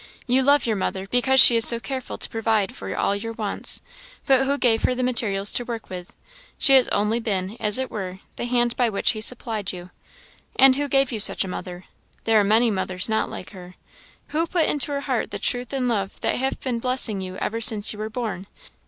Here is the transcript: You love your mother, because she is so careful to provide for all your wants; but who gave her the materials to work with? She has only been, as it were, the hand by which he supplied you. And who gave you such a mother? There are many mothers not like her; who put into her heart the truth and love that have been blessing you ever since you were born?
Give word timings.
You 0.25 0.41
love 0.41 0.65
your 0.65 0.75
mother, 0.77 1.05
because 1.05 1.39
she 1.39 1.55
is 1.55 1.67
so 1.67 1.79
careful 1.79 2.17
to 2.17 2.27
provide 2.27 2.75
for 2.75 2.97
all 2.97 3.15
your 3.15 3.33
wants; 3.33 3.83
but 4.25 4.47
who 4.47 4.57
gave 4.57 4.81
her 4.81 4.95
the 4.95 5.03
materials 5.03 5.51
to 5.51 5.63
work 5.63 5.91
with? 5.91 6.11
She 6.57 6.73
has 6.73 6.87
only 6.87 7.19
been, 7.19 7.55
as 7.59 7.77
it 7.77 7.91
were, 7.91 8.17
the 8.35 8.45
hand 8.45 8.75
by 8.75 8.89
which 8.89 9.11
he 9.11 9.21
supplied 9.21 9.71
you. 9.71 9.91
And 10.55 10.75
who 10.75 10.87
gave 10.87 11.11
you 11.11 11.19
such 11.19 11.43
a 11.43 11.47
mother? 11.47 11.85
There 12.23 12.39
are 12.39 12.43
many 12.43 12.71
mothers 12.71 13.09
not 13.09 13.29
like 13.29 13.51
her; 13.51 13.75
who 14.29 14.47
put 14.47 14.65
into 14.65 14.91
her 14.91 15.01
heart 15.01 15.29
the 15.29 15.37
truth 15.37 15.71
and 15.71 15.87
love 15.87 16.19
that 16.21 16.37
have 16.37 16.59
been 16.61 16.79
blessing 16.79 17.21
you 17.21 17.35
ever 17.37 17.61
since 17.61 17.93
you 17.93 17.99
were 17.99 18.09
born? 18.09 18.47